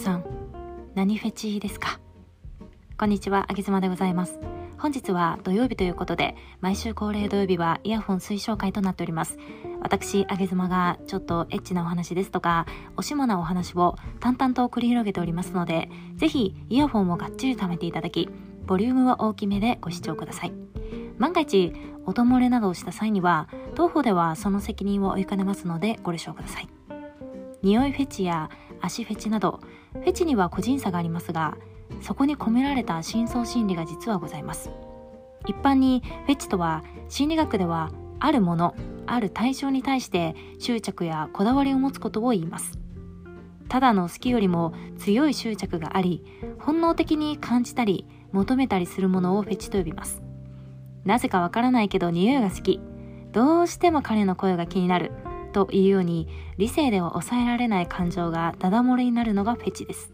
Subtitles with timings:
[0.00, 0.24] さん
[0.94, 2.00] 何フェチですか？
[2.98, 4.40] こんにちはあげずまでございます。
[4.78, 9.36] 本日は土曜日ということで毎週恒例土曜日はイヤホン推奨会となっております。
[9.82, 12.64] 私あげずまがちょっとエッチなお話ですとか
[12.96, 18.30] おしもなお話を淡々と繰り広げておりますのでぜひイヤホンをがっちり貯めていただき
[18.64, 20.52] ボリュームは大きめでご視聴ください。
[21.18, 21.74] 万が一
[22.06, 26.68] 音漏れなどをした際には当方ではその責任を負いかねますのでご了承ください。
[27.62, 28.48] 匂いフェチや
[28.80, 29.60] 足フェチなど
[29.92, 31.56] フェチには個人差がありますが
[32.00, 34.70] そこに込められた深層心理が実はございます。
[35.46, 38.74] 一般にフェチとは心理学ではあるもの
[39.06, 42.78] ある対象に対して執着やこだわりを持つことを言います。
[43.68, 46.24] ただの好きよりも強い執着があり
[46.58, 50.22] 本能的に感じたり求めたりするものをフェチと呼びます。
[51.04, 52.80] なぜかわからないけど匂いが好き。
[53.32, 55.12] どうしても彼の声が気になる。
[55.52, 60.12] というように理性では抑えられない感情がダダ漏れになるのがフェチです。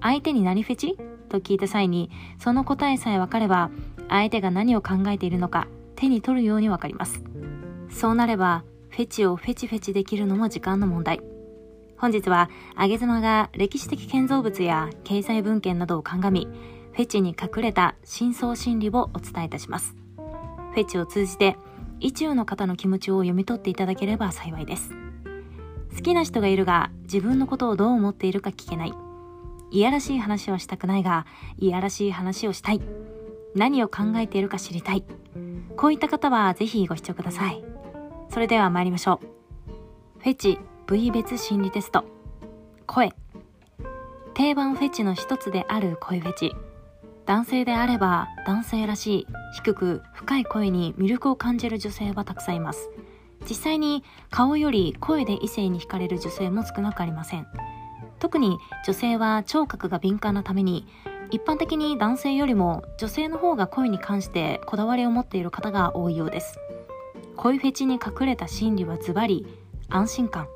[0.00, 0.96] 相手に何フェチ？
[1.28, 3.70] と聞いた際にその答えさえ分かれば
[4.08, 7.22] 相手が何を考えているのか手に取るように分かります。
[7.90, 11.20] そうなればフェチをフェチフェチできるのも時間の問題。
[11.98, 16.46] 本日はあげ妻が歴史的建造物や経済文献などを鑑み
[16.92, 19.96] フェチに隠れた深層心理をお伝えいたします。
[20.74, 21.56] フェチを通じて
[22.00, 24.94] 意中の方の気持ちを読み取っていただければ幸いです。
[25.94, 28.92] 好きな人がいるが自分のことをどう思っているか聞けない。
[29.70, 31.26] いやらしい話はしたくないが
[31.58, 32.80] いやらしい話をしたい。
[33.54, 35.04] 何を考えているか知りたい。
[35.76, 37.64] こういった方はぜひご視聴ください。
[38.30, 40.20] それでは参りましょう。
[40.20, 42.04] フェチ部位別心理テスト。
[42.86, 43.12] 声。
[44.34, 46.52] 定番フェチの一つである声フェチ。
[47.26, 52.88] 男性であれば男性らしい低く深い声に魅力を感じる女性はたくさんいます。
[53.48, 57.46] 実際に顔より声で異性に惹かれる女性も少なくありません。
[58.20, 60.86] 特に女性は聴覚が敏感なために
[61.32, 66.60] 一般的に男性よりも女性の方が声に関してこだわりを持っている方が多いようです。
[67.36, 69.46] 声フェチに隠れた心理はズバリ
[69.88, 70.46] 安心感。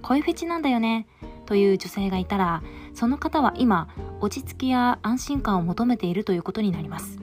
[0.00, 1.06] 声フェチなんだよね。
[1.44, 2.62] という女性がいたら
[2.94, 3.88] その方は今
[4.20, 7.18] 落ち着きや安心感を求めているということになります。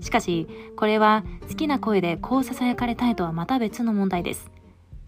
[0.00, 4.50] しかしこれは好きな声でこう囁かれたいとはまた別の問題です。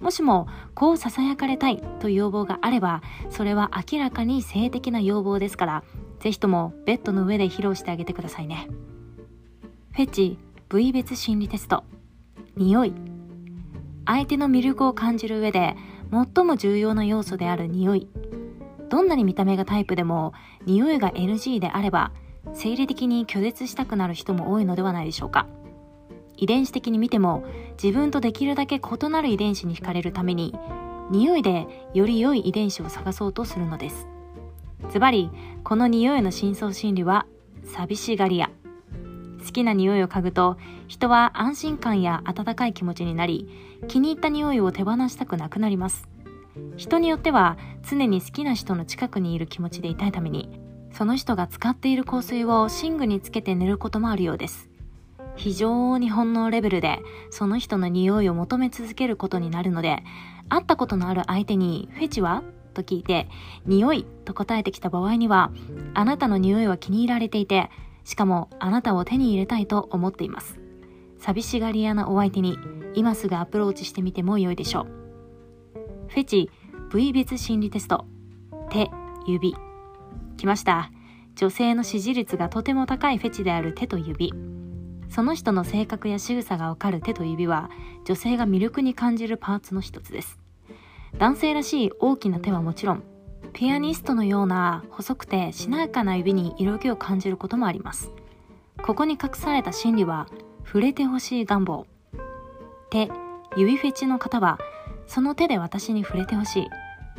[0.00, 5.84] もしもこう囁かれたいという要望があればそれは明らかに性的な要望ですから
[6.20, 8.68] ぜひともベッドの上で披露してあげてくださいね。
[9.92, 11.84] フェチ部位別心理テスト。
[12.56, 12.92] 匂い。
[14.06, 15.76] 相手の魅力を感じる上で
[16.10, 18.09] 最も重要な要素である匂い。
[18.88, 20.32] どんなに見た目がタイプでも
[20.66, 22.12] 匂いが NG であれば
[22.53, 25.47] 生理的に拒絶したくなる人も多いのではないでしょうか。
[26.37, 27.44] 遺伝子的に見ても
[27.82, 30.54] 自分とできるだけ異なる遺伝子に惹かれるために
[31.10, 34.09] 匂いでより良い遺伝子を探そうとするのです。
[34.91, 35.31] ズバリ
[35.62, 37.27] この匂いの深層心理は
[37.65, 38.50] 寂しがり屋。
[39.44, 40.56] 好きな匂いを嗅ぐと
[40.88, 43.48] 人は安心感や温かい気持ちになり
[43.88, 46.08] 気に入った匂いを手放したくなくなります。
[46.76, 47.56] 人によっては
[47.88, 50.60] 常に好きな人の近くにいる気持ちでいたいために
[50.92, 54.68] その人が使っている香水を寝具につけて寝ることもあるようです。
[55.36, 57.00] 非常に本能レベルで
[57.30, 60.02] その人の匂いを求め続けることになるので
[60.48, 62.42] 会ったことのある相手にフェチは？
[62.74, 63.28] と聞いて
[63.64, 64.04] 匂い？
[64.24, 65.50] と答えてきた場合には
[65.94, 67.70] あなたの匂いは気に入られていて
[68.10, 70.59] しかもあなたを手に入れたいと思っています。
[71.21, 72.59] 寂しがり屋なお相手に
[72.94, 74.87] 今すぐアプローチしてみても良いでしょう。
[76.09, 76.50] フェチ
[76.91, 78.06] 部位別心理テスト。
[78.69, 78.91] 手
[79.28, 79.54] 指。
[80.37, 80.91] 来ました。
[81.37, 84.34] 女性の支持率がとても高いフェチである手と指。
[85.09, 87.71] その人の性格や仕草がわかる手と指は
[88.06, 90.41] 女性が魅力に感じるパーツの一つです。
[91.16, 93.04] 男性らしい大きな手はもちろん
[93.52, 98.10] ピアニストのような細くてしなやかな指に色気を感じることもあります。
[98.82, 100.28] ここに隠された心理は
[100.64, 101.86] 触れてほしい願望。
[102.90, 103.10] 手
[103.56, 104.58] 指フェチの方は
[105.06, 106.68] その手で私に触れてほしい。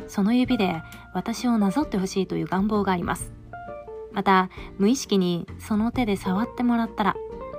[0.08, 0.82] その指で
[1.14, 3.32] 私をなぞってほしいという願望があります。
[4.12, 7.16] また無意識にその手で触ってもらったら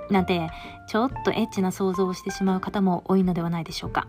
[0.09, 0.49] なんて
[0.87, 4.07] ちょっとエッチな想像をしてしまう方も多いのではないでしょうか。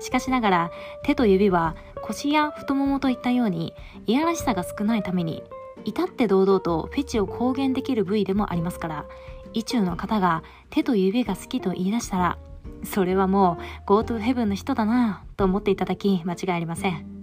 [0.00, 0.70] しかしながら
[1.04, 3.74] 手と指は腰や太ももといったように
[4.06, 5.42] いやらしさが少ないために
[5.84, 9.04] 至って堂々とフェチを公言できる部位でもありますから
[9.52, 12.38] 意中の方が手と指が好きと言い出したら
[12.84, 17.18] それはもう GoTo ヘブンの人だなと思っていただき間違いありません。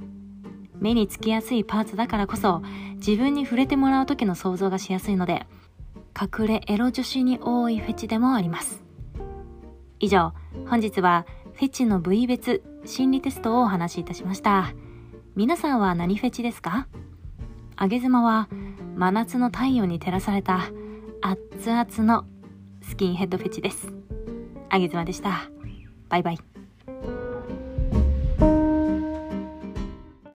[0.80, 2.62] 目につきやすいパーツだからこそ
[2.96, 5.48] 自分に触れてもらう時の想像がしやすいので
[6.20, 8.84] 隠れエロ女子に多いフェチでもあります。
[10.00, 10.34] 以上
[10.68, 11.26] 本日は
[11.56, 14.74] フェチの部位別心理テストをお話しいたしました
[15.38, 16.88] 皆さんは何フェチですか？
[17.80, 18.50] 上げ妻は
[18.96, 20.66] 真夏の太陽に照らされた
[21.22, 22.26] 熱々の
[22.82, 23.94] スキンヘッドフェチです。
[24.70, 25.50] あげ妻でした。
[26.10, 26.55] バイバイ。